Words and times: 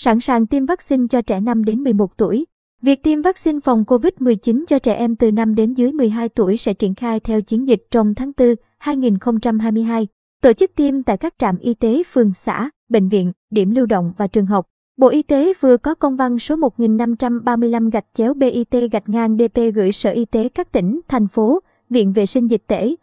sẵn 0.00 0.20
sàng 0.20 0.46
tiêm 0.46 0.66
vaccine 0.66 1.06
cho 1.10 1.22
trẻ 1.22 1.40
5 1.40 1.64
đến 1.64 1.82
11 1.82 2.16
tuổi. 2.16 2.46
Việc 2.82 3.02
tiêm 3.02 3.22
vaccine 3.22 3.60
phòng 3.64 3.84
COVID-19 3.86 4.64
cho 4.66 4.78
trẻ 4.78 4.94
em 4.94 5.16
từ 5.16 5.32
5 5.32 5.54
đến 5.54 5.74
dưới 5.74 5.92
12 5.92 6.28
tuổi 6.28 6.56
sẽ 6.56 6.74
triển 6.74 6.94
khai 6.94 7.20
theo 7.20 7.40
chiến 7.40 7.68
dịch 7.68 7.86
trong 7.90 8.14
tháng 8.14 8.32
4 8.38 8.54
2022. 8.78 10.06
Tổ 10.42 10.52
chức 10.52 10.70
tiêm 10.74 11.02
tại 11.02 11.16
các 11.16 11.34
trạm 11.38 11.58
y 11.58 11.74
tế 11.74 12.02
phường 12.12 12.34
xã, 12.34 12.70
bệnh 12.88 13.08
viện, 13.08 13.32
điểm 13.50 13.70
lưu 13.70 13.86
động 13.86 14.12
và 14.16 14.26
trường 14.26 14.46
học. 14.46 14.66
Bộ 14.96 15.08
Y 15.08 15.22
tế 15.22 15.52
vừa 15.60 15.76
có 15.76 15.94
công 15.94 16.16
văn 16.16 16.38
số 16.38 16.56
1535 16.56 17.90
gạch 17.90 18.06
chéo 18.14 18.34
BIT 18.34 18.74
gạch 18.92 19.08
ngang 19.08 19.36
DP 19.36 19.60
gửi 19.74 19.92
Sở 19.92 20.10
Y 20.10 20.24
tế 20.24 20.48
các 20.48 20.72
tỉnh, 20.72 21.00
thành 21.08 21.28
phố, 21.28 21.60
Viện 21.90 22.12
Vệ 22.12 22.26
sinh 22.26 22.46
Dịch 22.46 22.62
tễ, 22.66 22.94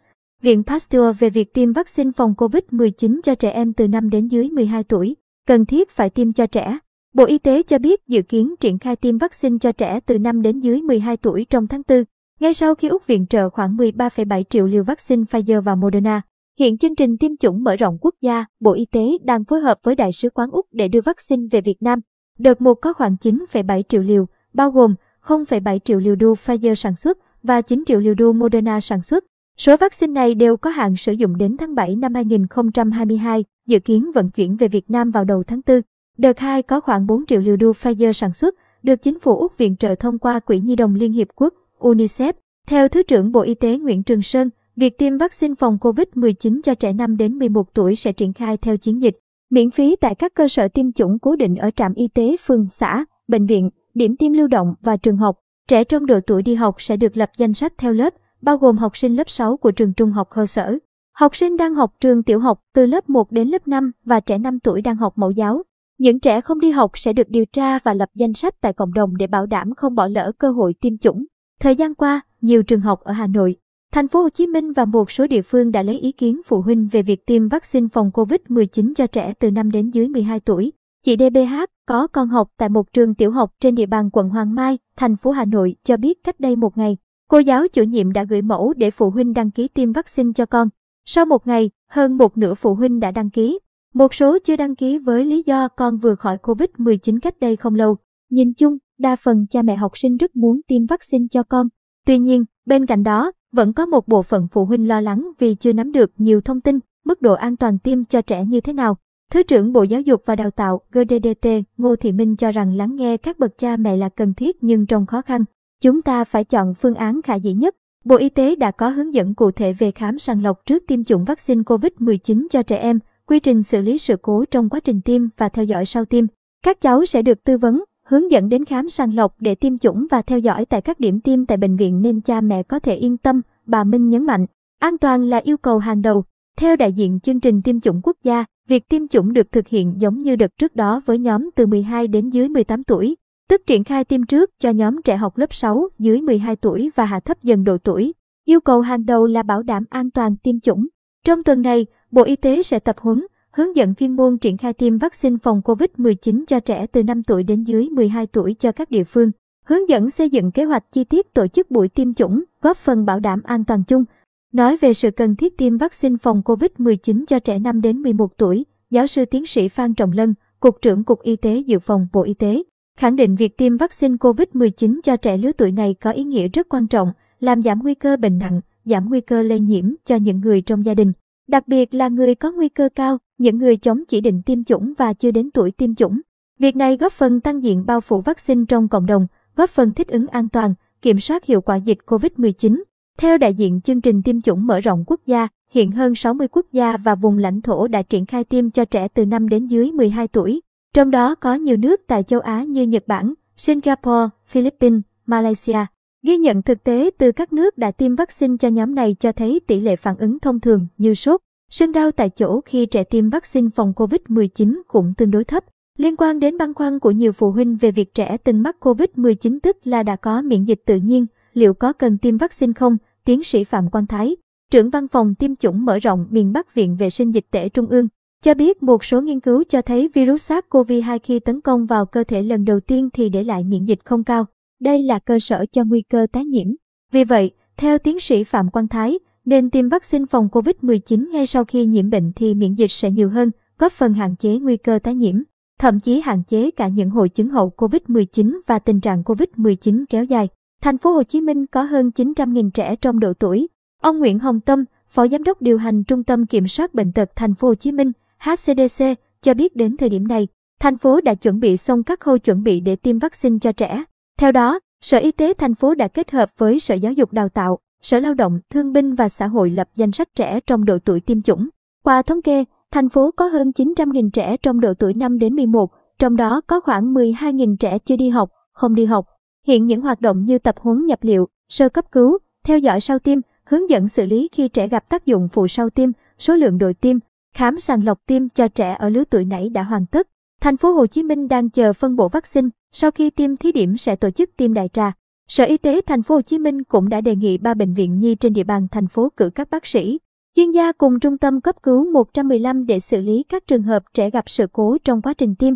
Viện 0.42 0.62
Pasteur 0.64 1.18
về 1.18 1.30
việc 1.30 1.54
tiêm 1.54 1.72
vaccine 1.72 2.10
phòng 2.16 2.34
COVID-19 2.36 3.20
cho 3.22 3.34
trẻ 3.34 3.50
em 3.50 3.72
từ 3.72 3.88
5 3.88 4.10
đến 4.10 4.28
dưới 4.28 4.50
12 4.50 4.84
tuổi. 4.84 5.16
Cần 5.46 5.66
thiết 5.66 5.90
phải 5.90 6.10
tiêm 6.10 6.32
cho 6.32 6.46
trẻ. 6.46 6.78
Bộ 7.16 7.24
Y 7.24 7.38
tế 7.38 7.62
cho 7.62 7.78
biết 7.78 8.08
dự 8.08 8.22
kiến 8.22 8.54
triển 8.60 8.78
khai 8.78 8.96
tiêm 8.96 9.18
vaccine 9.18 9.58
cho 9.60 9.72
trẻ 9.72 10.00
từ 10.06 10.18
5 10.18 10.42
đến 10.42 10.60
dưới 10.60 10.82
12 10.82 11.16
tuổi 11.16 11.46
trong 11.50 11.66
tháng 11.66 11.82
4, 11.88 12.04
ngay 12.40 12.54
sau 12.54 12.74
khi 12.74 12.88
Úc 12.88 13.06
viện 13.06 13.26
trợ 13.26 13.50
khoảng 13.50 13.76
13,7 13.76 14.42
triệu 14.42 14.66
liều 14.66 14.84
vaccine 14.84 15.22
Pfizer 15.22 15.60
và 15.60 15.74
Moderna. 15.74 16.22
Hiện 16.58 16.78
chương 16.78 16.94
trình 16.94 17.16
tiêm 17.16 17.36
chủng 17.36 17.64
mở 17.64 17.76
rộng 17.76 17.98
quốc 18.00 18.14
gia, 18.20 18.44
Bộ 18.60 18.72
Y 18.72 18.84
tế 18.84 19.18
đang 19.24 19.44
phối 19.44 19.60
hợp 19.60 19.78
với 19.82 19.94
Đại 19.94 20.12
sứ 20.12 20.30
quán 20.30 20.50
Úc 20.50 20.66
để 20.72 20.88
đưa 20.88 21.00
vaccine 21.00 21.42
về 21.50 21.60
Việt 21.60 21.82
Nam. 21.82 22.00
Đợt 22.38 22.60
1 22.60 22.74
có 22.74 22.92
khoảng 22.92 23.16
9,7 23.20 23.82
triệu 23.82 24.02
liều, 24.02 24.26
bao 24.52 24.70
gồm 24.70 24.94
0,7 25.22 25.78
triệu 25.78 25.98
liều 25.98 26.16
đu 26.16 26.34
Pfizer 26.34 26.74
sản 26.74 26.96
xuất 26.96 27.18
và 27.42 27.60
9 27.60 27.82
triệu 27.86 28.00
liều 28.00 28.14
đu 28.14 28.32
Moderna 28.32 28.80
sản 28.80 29.02
xuất. 29.02 29.24
Số 29.56 29.76
vaccine 29.76 30.12
này 30.12 30.34
đều 30.34 30.56
có 30.56 30.70
hạn 30.70 30.96
sử 30.96 31.12
dụng 31.12 31.36
đến 31.36 31.56
tháng 31.56 31.74
7 31.74 31.96
năm 31.96 32.14
2022, 32.14 33.44
dự 33.66 33.78
kiến 33.78 34.12
vận 34.14 34.30
chuyển 34.30 34.56
về 34.56 34.68
Việt 34.68 34.90
Nam 34.90 35.10
vào 35.10 35.24
đầu 35.24 35.42
tháng 35.46 35.60
4. 35.66 35.80
Đợt 36.18 36.38
2 36.38 36.62
có 36.62 36.80
khoảng 36.80 37.06
4 37.06 37.26
triệu 37.26 37.40
liều 37.40 37.56
đu 37.56 37.72
Pfizer 37.72 38.12
sản 38.12 38.32
xuất, 38.32 38.54
được 38.82 39.02
chính 39.02 39.20
phủ 39.20 39.38
Úc 39.38 39.58
viện 39.58 39.76
trợ 39.76 39.94
thông 39.94 40.18
qua 40.18 40.40
Quỹ 40.40 40.60
Nhi 40.60 40.76
đồng 40.76 40.94
Liên 40.94 41.12
Hiệp 41.12 41.28
Quốc, 41.34 41.54
UNICEF. 41.78 42.32
Theo 42.66 42.88
Thứ 42.88 43.02
trưởng 43.02 43.32
Bộ 43.32 43.40
Y 43.40 43.54
tế 43.54 43.78
Nguyễn 43.78 44.02
Trường 44.02 44.22
Sơn, 44.22 44.50
việc 44.76 44.98
tiêm 44.98 45.18
vaccine 45.18 45.54
phòng 45.58 45.78
COVID-19 45.80 46.60
cho 46.62 46.74
trẻ 46.74 46.92
5 46.92 47.16
đến 47.16 47.38
11 47.38 47.74
tuổi 47.74 47.96
sẽ 47.96 48.12
triển 48.12 48.32
khai 48.32 48.56
theo 48.56 48.76
chiến 48.76 49.02
dịch, 49.02 49.18
miễn 49.50 49.70
phí 49.70 49.96
tại 49.96 50.14
các 50.14 50.34
cơ 50.34 50.48
sở 50.48 50.68
tiêm 50.68 50.92
chủng 50.92 51.18
cố 51.18 51.36
định 51.36 51.56
ở 51.56 51.70
trạm 51.76 51.94
y 51.94 52.08
tế 52.08 52.36
phường 52.46 52.68
xã, 52.68 53.04
bệnh 53.28 53.46
viện, 53.46 53.70
điểm 53.94 54.16
tiêm 54.16 54.32
lưu 54.32 54.48
động 54.48 54.74
và 54.80 54.96
trường 54.96 55.16
học. 55.16 55.38
Trẻ 55.68 55.84
trong 55.84 56.06
độ 56.06 56.20
tuổi 56.26 56.42
đi 56.42 56.54
học 56.54 56.74
sẽ 56.78 56.96
được 56.96 57.16
lập 57.16 57.30
danh 57.36 57.54
sách 57.54 57.72
theo 57.78 57.92
lớp, 57.92 58.14
bao 58.42 58.56
gồm 58.56 58.76
học 58.76 58.96
sinh 58.96 59.16
lớp 59.16 59.30
6 59.30 59.56
của 59.56 59.70
trường 59.70 59.92
trung 59.92 60.10
học 60.10 60.28
cơ 60.34 60.46
sở. 60.46 60.78
Học 61.12 61.36
sinh 61.36 61.56
đang 61.56 61.74
học 61.74 61.94
trường 62.00 62.22
tiểu 62.22 62.40
học 62.40 62.60
từ 62.74 62.86
lớp 62.86 63.10
1 63.10 63.32
đến 63.32 63.48
lớp 63.48 63.68
5 63.68 63.92
và 64.04 64.20
trẻ 64.20 64.38
5 64.38 64.60
tuổi 64.60 64.82
đang 64.82 64.96
học 64.96 65.18
mẫu 65.18 65.30
giáo. 65.30 65.62
Những 65.98 66.20
trẻ 66.20 66.40
không 66.40 66.60
đi 66.60 66.70
học 66.70 66.90
sẽ 66.94 67.12
được 67.12 67.28
điều 67.28 67.44
tra 67.46 67.78
và 67.78 67.94
lập 67.94 68.08
danh 68.14 68.34
sách 68.34 68.54
tại 68.60 68.72
cộng 68.72 68.92
đồng 68.92 69.16
để 69.16 69.26
bảo 69.26 69.46
đảm 69.46 69.74
không 69.74 69.94
bỏ 69.94 70.08
lỡ 70.08 70.32
cơ 70.38 70.50
hội 70.50 70.74
tiêm 70.80 70.98
chủng. 70.98 71.24
Thời 71.60 71.76
gian 71.76 71.94
qua, 71.94 72.20
nhiều 72.40 72.62
trường 72.62 72.80
học 72.80 73.00
ở 73.00 73.12
Hà 73.12 73.26
Nội, 73.26 73.56
thành 73.92 74.08
phố 74.08 74.22
Hồ 74.22 74.28
Chí 74.28 74.46
Minh 74.46 74.72
và 74.72 74.84
một 74.84 75.10
số 75.10 75.26
địa 75.26 75.42
phương 75.42 75.72
đã 75.72 75.82
lấy 75.82 75.98
ý 75.98 76.12
kiến 76.12 76.40
phụ 76.46 76.60
huynh 76.60 76.88
về 76.92 77.02
việc 77.02 77.26
tiêm 77.26 77.48
vaccine 77.48 77.88
phòng 77.92 78.10
COVID-19 78.14 78.94
cho 78.94 79.06
trẻ 79.06 79.32
từ 79.40 79.50
5 79.50 79.70
đến 79.70 79.90
dưới 79.90 80.08
12 80.08 80.40
tuổi. 80.40 80.72
Chị 81.04 81.16
DBH 81.16 81.54
có 81.86 82.06
con 82.06 82.28
học 82.28 82.48
tại 82.56 82.68
một 82.68 82.92
trường 82.92 83.14
tiểu 83.14 83.30
học 83.30 83.52
trên 83.60 83.74
địa 83.74 83.86
bàn 83.86 84.10
quận 84.12 84.28
Hoàng 84.28 84.54
Mai, 84.54 84.78
thành 84.96 85.16
phố 85.16 85.30
Hà 85.30 85.44
Nội 85.44 85.76
cho 85.84 85.96
biết 85.96 86.24
cách 86.24 86.40
đây 86.40 86.56
một 86.56 86.78
ngày, 86.78 86.96
cô 87.28 87.38
giáo 87.38 87.68
chủ 87.68 87.82
nhiệm 87.82 88.12
đã 88.12 88.24
gửi 88.24 88.42
mẫu 88.42 88.74
để 88.76 88.90
phụ 88.90 89.10
huynh 89.10 89.32
đăng 89.32 89.50
ký 89.50 89.68
tiêm 89.68 89.92
vaccine 89.92 90.32
cho 90.34 90.46
con. 90.46 90.68
Sau 91.04 91.26
một 91.26 91.46
ngày, 91.46 91.70
hơn 91.90 92.18
một 92.18 92.38
nửa 92.38 92.54
phụ 92.54 92.74
huynh 92.74 93.00
đã 93.00 93.10
đăng 93.10 93.30
ký. 93.30 93.58
Một 93.96 94.14
số 94.14 94.38
chưa 94.44 94.56
đăng 94.56 94.74
ký 94.74 94.98
với 94.98 95.24
lý 95.24 95.42
do 95.46 95.68
con 95.68 95.98
vừa 95.98 96.14
khỏi 96.14 96.36
Covid-19 96.42 97.18
cách 97.22 97.34
đây 97.40 97.56
không 97.56 97.74
lâu. 97.74 97.96
Nhìn 98.30 98.54
chung, 98.54 98.78
đa 98.98 99.16
phần 99.16 99.46
cha 99.50 99.62
mẹ 99.62 99.76
học 99.76 99.98
sinh 99.98 100.16
rất 100.16 100.36
muốn 100.36 100.60
tiêm 100.68 100.86
vaccine 100.86 101.26
cho 101.30 101.42
con. 101.42 101.68
Tuy 102.06 102.18
nhiên, 102.18 102.44
bên 102.66 102.86
cạnh 102.86 103.02
đó, 103.02 103.32
vẫn 103.52 103.72
có 103.72 103.86
một 103.86 104.08
bộ 104.08 104.22
phận 104.22 104.48
phụ 104.52 104.64
huynh 104.64 104.88
lo 104.88 105.00
lắng 105.00 105.28
vì 105.38 105.54
chưa 105.54 105.72
nắm 105.72 105.92
được 105.92 106.10
nhiều 106.18 106.40
thông 106.40 106.60
tin, 106.60 106.78
mức 107.04 107.22
độ 107.22 107.34
an 107.34 107.56
toàn 107.56 107.78
tiêm 107.78 108.04
cho 108.04 108.22
trẻ 108.22 108.44
như 108.44 108.60
thế 108.60 108.72
nào. 108.72 108.96
Thứ 109.32 109.42
trưởng 109.42 109.72
Bộ 109.72 109.82
Giáo 109.82 110.00
dục 110.00 110.22
và 110.26 110.36
Đào 110.36 110.50
tạo 110.50 110.80
GDDT 110.92 111.48
Ngô 111.76 111.96
Thị 111.96 112.12
Minh 112.12 112.36
cho 112.36 112.52
rằng 112.52 112.76
lắng 112.76 112.96
nghe 112.96 113.16
các 113.16 113.38
bậc 113.38 113.58
cha 113.58 113.76
mẹ 113.76 113.96
là 113.96 114.08
cần 114.08 114.34
thiết 114.34 114.56
nhưng 114.60 114.86
trong 114.86 115.06
khó 115.06 115.22
khăn, 115.22 115.44
chúng 115.82 116.02
ta 116.02 116.24
phải 116.24 116.44
chọn 116.44 116.74
phương 116.74 116.94
án 116.94 117.22
khả 117.22 117.34
dĩ 117.34 117.52
nhất. 117.52 117.76
Bộ 118.04 118.16
Y 118.16 118.28
tế 118.28 118.56
đã 118.56 118.70
có 118.70 118.88
hướng 118.88 119.14
dẫn 119.14 119.34
cụ 119.34 119.50
thể 119.50 119.72
về 119.72 119.90
khám 119.90 120.18
sàng 120.18 120.42
lọc 120.42 120.66
trước 120.66 120.82
tiêm 120.86 121.04
chủng 121.04 121.24
vaccine 121.24 121.62
COVID-19 121.62 122.46
cho 122.50 122.62
trẻ 122.62 122.76
em, 122.76 122.98
quy 123.26 123.40
trình 123.40 123.62
xử 123.62 123.80
lý 123.80 123.98
sự 123.98 124.16
cố 124.22 124.44
trong 124.50 124.68
quá 124.68 124.80
trình 124.80 125.00
tiêm 125.00 125.22
và 125.36 125.48
theo 125.48 125.64
dõi 125.64 125.86
sau 125.86 126.04
tiêm. 126.04 126.24
Các 126.64 126.80
cháu 126.80 127.04
sẽ 127.04 127.22
được 127.22 127.44
tư 127.44 127.58
vấn, 127.58 127.84
hướng 128.06 128.30
dẫn 128.30 128.48
đến 128.48 128.64
khám 128.64 128.88
sàng 128.88 129.14
lọc 129.14 129.34
để 129.40 129.54
tiêm 129.54 129.78
chủng 129.78 130.06
và 130.10 130.22
theo 130.22 130.38
dõi 130.38 130.64
tại 130.64 130.80
các 130.80 131.00
điểm 131.00 131.20
tiêm 131.20 131.46
tại 131.46 131.56
bệnh 131.56 131.76
viện 131.76 132.02
nên 132.02 132.20
cha 132.20 132.40
mẹ 132.40 132.62
có 132.62 132.78
thể 132.78 132.94
yên 132.94 133.16
tâm, 133.16 133.42
bà 133.66 133.84
Minh 133.84 134.08
nhấn 134.08 134.26
mạnh. 134.26 134.46
An 134.80 134.98
toàn 134.98 135.22
là 135.22 135.38
yêu 135.38 135.56
cầu 135.56 135.78
hàng 135.78 136.02
đầu. 136.02 136.24
Theo 136.58 136.76
đại 136.76 136.92
diện 136.92 137.20
chương 137.20 137.40
trình 137.40 137.62
tiêm 137.62 137.80
chủng 137.80 138.00
quốc 138.02 138.16
gia, 138.22 138.44
việc 138.68 138.88
tiêm 138.88 139.08
chủng 139.08 139.32
được 139.32 139.52
thực 139.52 139.68
hiện 139.68 139.94
giống 139.98 140.18
như 140.18 140.36
đợt 140.36 140.50
trước 140.58 140.76
đó 140.76 141.00
với 141.06 141.18
nhóm 141.18 141.50
từ 141.54 141.66
12 141.66 142.08
đến 142.08 142.30
dưới 142.30 142.48
18 142.48 142.84
tuổi, 142.84 143.16
tức 143.48 143.62
triển 143.66 143.84
khai 143.84 144.04
tiêm 144.04 144.26
trước 144.26 144.50
cho 144.58 144.70
nhóm 144.70 145.02
trẻ 145.02 145.16
học 145.16 145.38
lớp 145.38 145.54
6 145.54 145.88
dưới 145.98 146.20
12 146.20 146.56
tuổi 146.56 146.90
và 146.94 147.04
hạ 147.04 147.20
thấp 147.20 147.42
dần 147.42 147.64
độ 147.64 147.78
tuổi. 147.78 148.14
Yêu 148.44 148.60
cầu 148.60 148.80
hàng 148.80 149.06
đầu 149.06 149.26
là 149.26 149.42
bảo 149.42 149.62
đảm 149.62 149.84
an 149.90 150.10
toàn 150.10 150.36
tiêm 150.36 150.60
chủng. 150.60 150.86
Trong 151.24 151.44
tuần 151.44 151.62
này, 151.62 151.86
Bộ 152.10 152.22
Y 152.22 152.36
tế 152.36 152.62
sẽ 152.62 152.78
tập 152.78 152.96
huấn, 152.98 153.26
hướng 153.50 153.76
dẫn 153.76 153.94
chuyên 153.94 154.16
môn 154.16 154.38
triển 154.38 154.56
khai 154.56 154.72
tiêm 154.72 154.98
vaccine 154.98 155.36
phòng 155.42 155.60
COVID-19 155.64 156.44
cho 156.46 156.60
trẻ 156.60 156.86
từ 156.86 157.02
5 157.02 157.22
tuổi 157.22 157.42
đến 157.42 157.64
dưới 157.64 157.88
12 157.88 158.26
tuổi 158.26 158.54
cho 158.54 158.72
các 158.72 158.90
địa 158.90 159.04
phương, 159.04 159.30
hướng 159.64 159.88
dẫn 159.88 160.10
xây 160.10 160.30
dựng 160.30 160.52
kế 160.52 160.64
hoạch 160.64 160.92
chi 160.92 161.04
tiết 161.04 161.34
tổ 161.34 161.46
chức 161.46 161.70
buổi 161.70 161.88
tiêm 161.88 162.14
chủng, 162.14 162.44
góp 162.62 162.76
phần 162.76 163.04
bảo 163.04 163.20
đảm 163.20 163.42
an 163.44 163.64
toàn 163.64 163.82
chung. 163.84 164.04
Nói 164.52 164.76
về 164.76 164.94
sự 164.94 165.10
cần 165.10 165.36
thiết 165.36 165.58
tiêm 165.58 165.76
vaccine 165.76 166.16
phòng 166.22 166.42
COVID-19 166.44 167.24
cho 167.26 167.38
trẻ 167.38 167.58
5 167.58 167.80
đến 167.80 168.02
11 168.02 168.38
tuổi, 168.38 168.64
giáo 168.90 169.06
sư 169.06 169.24
tiến 169.24 169.46
sĩ 169.46 169.68
Phan 169.68 169.94
Trọng 169.94 170.12
Lân, 170.12 170.34
Cục 170.60 170.82
trưởng 170.82 171.04
Cục 171.04 171.22
Y 171.22 171.36
tế 171.36 171.58
Dự 171.58 171.78
phòng 171.78 172.08
Bộ 172.12 172.22
Y 172.22 172.34
tế, 172.34 172.62
khẳng 172.98 173.16
định 173.16 173.36
việc 173.36 173.56
tiêm 173.56 173.76
vaccine 173.76 174.14
COVID-19 174.14 175.00
cho 175.02 175.16
trẻ 175.16 175.36
lứa 175.36 175.52
tuổi 175.52 175.72
này 175.72 175.94
có 176.00 176.10
ý 176.10 176.24
nghĩa 176.24 176.48
rất 176.48 176.68
quan 176.68 176.86
trọng, 176.86 177.12
làm 177.40 177.62
giảm 177.62 177.78
nguy 177.82 177.94
cơ 177.94 178.16
bệnh 178.16 178.38
nặng, 178.38 178.60
giảm 178.84 179.08
nguy 179.08 179.20
cơ 179.20 179.42
lây 179.42 179.60
nhiễm 179.60 179.94
cho 180.04 180.16
những 180.16 180.40
người 180.40 180.60
trong 180.60 180.84
gia 180.84 180.94
đình. 180.94 181.12
Đặc 181.48 181.68
biệt 181.68 181.94
là 181.94 182.08
người 182.08 182.34
có 182.34 182.52
nguy 182.52 182.68
cơ 182.68 182.88
cao, 182.94 183.18
những 183.38 183.58
người 183.58 183.76
chống 183.76 184.04
chỉ 184.08 184.20
định 184.20 184.42
tiêm 184.46 184.64
chủng 184.64 184.92
và 184.98 185.12
chưa 185.12 185.30
đến 185.30 185.50
tuổi 185.50 185.70
tiêm 185.70 185.94
chủng. 185.94 186.20
Việc 186.58 186.76
này 186.76 186.96
góp 186.96 187.12
phần 187.12 187.40
tăng 187.40 187.62
diện 187.62 187.86
bao 187.86 188.00
phủ 188.00 188.20
vaccine 188.20 188.64
trong 188.68 188.88
cộng 188.88 189.06
đồng, 189.06 189.26
góp 189.56 189.70
phần 189.70 189.94
thích 189.94 190.08
ứng 190.08 190.26
an 190.26 190.48
toàn, 190.48 190.74
kiểm 191.02 191.20
soát 191.20 191.44
hiệu 191.44 191.60
quả 191.60 191.76
dịch 191.76 191.98
COVID-19. 192.06 192.82
Theo 193.18 193.38
đại 193.38 193.54
diện 193.54 193.80
chương 193.80 194.00
trình 194.00 194.22
tiêm 194.22 194.40
chủng 194.40 194.66
mở 194.66 194.80
rộng 194.80 195.04
quốc 195.06 195.20
gia, 195.26 195.48
hiện 195.70 195.92
hơn 195.92 196.14
60 196.14 196.48
quốc 196.48 196.66
gia 196.72 196.96
và 196.96 197.14
vùng 197.14 197.38
lãnh 197.38 197.62
thổ 197.62 197.88
đã 197.88 198.02
triển 198.02 198.26
khai 198.26 198.44
tiêm 198.44 198.70
cho 198.70 198.84
trẻ 198.84 199.08
từ 199.08 199.26
5 199.26 199.48
đến 199.48 199.66
dưới 199.66 199.92
12 199.92 200.28
tuổi. 200.28 200.60
Trong 200.94 201.10
đó 201.10 201.34
có 201.34 201.54
nhiều 201.54 201.76
nước 201.76 202.00
tại 202.06 202.22
châu 202.22 202.40
Á 202.40 202.62
như 202.62 202.82
Nhật 202.82 203.02
Bản, 203.06 203.34
Singapore, 203.56 204.28
Philippines, 204.46 205.00
Malaysia. 205.26 205.86
Ghi 206.26 206.36
nhận 206.36 206.62
thực 206.62 206.84
tế 206.84 207.10
từ 207.18 207.32
các 207.32 207.52
nước 207.52 207.78
đã 207.78 207.90
tiêm 207.90 208.14
vaccine 208.14 208.56
cho 208.60 208.68
nhóm 208.68 208.94
này 208.94 209.16
cho 209.20 209.32
thấy 209.32 209.60
tỷ 209.66 209.80
lệ 209.80 209.96
phản 209.96 210.16
ứng 210.16 210.38
thông 210.38 210.60
thường 210.60 210.86
như 210.98 211.14
sốt, 211.14 211.40
sưng 211.70 211.92
đau 211.92 212.10
tại 212.10 212.28
chỗ 212.28 212.60
khi 212.60 212.86
trẻ 212.86 213.04
tiêm 213.04 213.30
vaccine 213.30 213.68
phòng 213.74 213.92
COVID-19 213.96 214.80
cũng 214.88 215.14
tương 215.16 215.30
đối 215.30 215.44
thấp. 215.44 215.64
Liên 215.98 216.16
quan 216.16 216.40
đến 216.40 216.58
băn 216.58 216.74
khoăn 216.74 216.98
của 216.98 217.10
nhiều 217.10 217.32
phụ 217.32 217.50
huynh 217.50 217.76
về 217.76 217.90
việc 217.90 218.14
trẻ 218.14 218.36
từng 218.44 218.62
mắc 218.62 218.76
COVID-19 218.80 219.58
tức 219.62 219.76
là 219.84 220.02
đã 220.02 220.16
có 220.16 220.42
miễn 220.42 220.64
dịch 220.64 220.82
tự 220.86 220.96
nhiên, 220.96 221.26
liệu 221.54 221.74
có 221.74 221.92
cần 221.92 222.18
tiêm 222.18 222.36
vaccine 222.36 222.72
không? 222.72 222.96
Tiến 223.24 223.42
sĩ 223.42 223.64
Phạm 223.64 223.90
Quang 223.90 224.06
Thái, 224.06 224.36
trưởng 224.70 224.90
văn 224.90 225.08
phòng 225.08 225.34
tiêm 225.34 225.56
chủng 225.56 225.84
mở 225.84 225.98
rộng 225.98 226.26
miền 226.30 226.52
Bắc 226.52 226.74
Viện 226.74 226.96
Vệ 226.96 227.10
sinh 227.10 227.34
Dịch 227.34 227.46
tễ 227.50 227.68
Trung 227.68 227.86
ương, 227.86 228.08
cho 228.44 228.54
biết 228.54 228.82
một 228.82 229.04
số 229.04 229.20
nghiên 229.20 229.40
cứu 229.40 229.64
cho 229.68 229.82
thấy 229.82 230.10
virus 230.14 230.52
SARS-CoV-2 230.52 231.18
khi 231.22 231.38
tấn 231.38 231.60
công 231.60 231.86
vào 231.86 232.06
cơ 232.06 232.24
thể 232.24 232.42
lần 232.42 232.64
đầu 232.64 232.80
tiên 232.80 233.08
thì 233.12 233.28
để 233.28 233.44
lại 233.44 233.64
miễn 233.64 233.84
dịch 233.84 234.04
không 234.04 234.24
cao. 234.24 234.46
Đây 234.80 235.02
là 235.02 235.18
cơ 235.18 235.38
sở 235.38 235.64
cho 235.72 235.84
nguy 235.84 236.02
cơ 236.02 236.26
tái 236.32 236.44
nhiễm. 236.44 236.66
Vì 237.12 237.24
vậy, 237.24 237.50
theo 237.76 237.98
tiến 237.98 238.20
sĩ 238.20 238.44
Phạm 238.44 238.70
Quang 238.70 238.88
Thái, 238.88 239.18
nên 239.44 239.70
tiêm 239.70 239.88
vaccine 239.88 240.24
phòng 240.30 240.48
COVID-19 240.52 241.30
ngay 241.32 241.46
sau 241.46 241.64
khi 241.64 241.84
nhiễm 241.84 242.10
bệnh 242.10 242.32
thì 242.36 242.54
miễn 242.54 242.74
dịch 242.74 242.90
sẽ 242.90 243.10
nhiều 243.10 243.28
hơn, 243.28 243.50
góp 243.78 243.92
phần 243.92 244.14
hạn 244.14 244.36
chế 244.36 244.58
nguy 244.58 244.76
cơ 244.76 244.98
tái 245.02 245.14
nhiễm, 245.14 245.42
thậm 245.78 246.00
chí 246.00 246.20
hạn 246.20 246.42
chế 246.44 246.70
cả 246.70 246.88
những 246.88 247.10
hội 247.10 247.28
chứng 247.28 247.48
hậu 247.48 247.72
COVID-19 247.76 248.60
và 248.66 248.78
tình 248.78 249.00
trạng 249.00 249.22
COVID-19 249.22 250.04
kéo 250.08 250.24
dài. 250.24 250.48
Thành 250.82 250.98
phố 250.98 251.12
Hồ 251.12 251.22
Chí 251.22 251.40
Minh 251.40 251.66
có 251.66 251.82
hơn 251.82 252.10
900.000 252.14 252.70
trẻ 252.70 252.96
trong 252.96 253.20
độ 253.20 253.32
tuổi. 253.32 253.68
Ông 254.02 254.18
Nguyễn 254.18 254.38
Hồng 254.38 254.60
Tâm, 254.60 254.84
Phó 255.08 255.28
Giám 255.28 255.42
đốc 255.42 255.62
điều 255.62 255.78
hành 255.78 256.04
Trung 256.04 256.24
tâm 256.24 256.46
Kiểm 256.46 256.68
soát 256.68 256.94
Bệnh 256.94 257.12
tật 257.12 257.30
Thành 257.36 257.54
phố 257.54 257.68
Hồ 257.68 257.74
Chí 257.74 257.92
Minh, 257.92 258.12
HCDC, 258.38 259.04
cho 259.42 259.54
biết 259.54 259.76
đến 259.76 259.96
thời 259.96 260.08
điểm 260.08 260.28
này, 260.28 260.48
thành 260.80 260.98
phố 260.98 261.20
đã 261.20 261.34
chuẩn 261.34 261.60
bị 261.60 261.76
xong 261.76 262.02
các 262.02 262.20
khâu 262.20 262.38
chuẩn 262.38 262.62
bị 262.62 262.80
để 262.80 262.96
tiêm 262.96 263.18
vaccine 263.18 263.58
cho 263.60 263.72
trẻ. 263.72 264.04
Theo 264.38 264.52
đó, 264.52 264.80
Sở 265.00 265.18
Y 265.18 265.32
tế 265.32 265.54
thành 265.54 265.74
phố 265.74 265.94
đã 265.94 266.08
kết 266.08 266.30
hợp 266.30 266.50
với 266.58 266.80
Sở 266.80 266.94
Giáo 266.94 267.12
dục 267.12 267.32
Đào 267.32 267.48
tạo, 267.48 267.78
Sở 268.02 268.20
Lao 268.20 268.34
động, 268.34 268.60
Thương 268.70 268.92
binh 268.92 269.14
và 269.14 269.28
Xã 269.28 269.46
hội 269.46 269.70
lập 269.70 269.88
danh 269.96 270.12
sách 270.12 270.28
trẻ 270.34 270.60
trong 270.66 270.84
độ 270.84 270.98
tuổi 271.04 271.20
tiêm 271.20 271.42
chủng. 271.42 271.68
Qua 272.04 272.22
thống 272.22 272.42
kê, 272.42 272.64
thành 272.90 273.08
phố 273.08 273.30
có 273.36 273.46
hơn 273.46 273.70
900.000 273.70 274.30
trẻ 274.30 274.56
trong 274.56 274.80
độ 274.80 274.94
tuổi 274.94 275.14
5 275.14 275.38
đến 275.38 275.56
11, 275.56 275.90
trong 276.18 276.36
đó 276.36 276.60
có 276.66 276.80
khoảng 276.80 277.14
12.000 277.14 277.76
trẻ 277.76 277.98
chưa 277.98 278.16
đi 278.16 278.28
học, 278.28 278.50
không 278.72 278.94
đi 278.94 279.04
học. 279.04 279.26
Hiện 279.66 279.86
những 279.86 280.00
hoạt 280.00 280.20
động 280.20 280.44
như 280.44 280.58
tập 280.58 280.74
huấn 280.78 281.06
nhập 281.06 281.18
liệu, 281.22 281.48
sơ 281.68 281.88
cấp 281.88 282.04
cứu, 282.12 282.38
theo 282.64 282.78
dõi 282.78 283.00
sau 283.00 283.18
tiêm, 283.18 283.38
hướng 283.64 283.90
dẫn 283.90 284.08
xử 284.08 284.26
lý 284.26 284.48
khi 284.52 284.68
trẻ 284.68 284.88
gặp 284.88 285.08
tác 285.08 285.26
dụng 285.26 285.48
phụ 285.52 285.68
sau 285.68 285.90
tiêm, 285.90 286.10
số 286.38 286.54
lượng 286.54 286.78
đội 286.78 286.94
tiêm, 286.94 287.16
khám 287.54 287.80
sàng 287.80 288.04
lọc 288.04 288.18
tiêm 288.26 288.48
cho 288.48 288.68
trẻ 288.68 288.96
ở 288.98 289.08
lứa 289.08 289.24
tuổi 289.30 289.44
nãy 289.44 289.68
đã 289.68 289.82
hoàn 289.82 290.06
tất. 290.06 290.28
Thành 290.60 290.76
phố 290.76 290.92
Hồ 290.92 291.06
Chí 291.06 291.22
Minh 291.22 291.48
đang 291.48 291.70
chờ 291.70 291.92
phân 291.92 292.16
bổ 292.16 292.28
vaccine, 292.28 292.68
sau 292.98 293.10
khi 293.10 293.30
tiêm 293.30 293.56
thí 293.56 293.72
điểm 293.72 293.96
sẽ 293.96 294.16
tổ 294.16 294.30
chức 294.30 294.50
tiêm 294.56 294.74
đại 294.74 294.88
trà. 294.88 295.12
Sở 295.48 295.64
Y 295.64 295.76
tế 295.76 296.00
Thành 296.06 296.22
phố 296.22 296.34
Hồ 296.34 296.40
Chí 296.40 296.58
Minh 296.58 296.84
cũng 296.84 297.08
đã 297.08 297.20
đề 297.20 297.36
nghị 297.36 297.58
ba 297.58 297.74
bệnh 297.74 297.94
viện 297.94 298.18
nhi 298.18 298.34
trên 298.34 298.52
địa 298.52 298.64
bàn 298.64 298.86
thành 298.90 299.08
phố 299.08 299.28
cử 299.36 299.50
các 299.54 299.70
bác 299.70 299.86
sĩ, 299.86 300.18
chuyên 300.54 300.70
gia 300.70 300.92
cùng 300.92 301.20
trung 301.20 301.38
tâm 301.38 301.60
cấp 301.60 301.76
cứu 301.82 302.12
115 302.12 302.86
để 302.86 303.00
xử 303.00 303.20
lý 303.20 303.42
các 303.48 303.66
trường 303.66 303.82
hợp 303.82 304.02
trẻ 304.14 304.30
gặp 304.30 304.50
sự 304.50 304.66
cố 304.72 304.96
trong 305.04 305.22
quá 305.22 305.34
trình 305.34 305.54
tiêm. 305.54 305.74